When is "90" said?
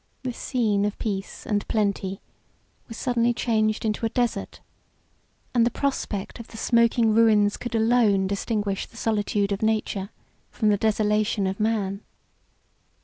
0.23-0.29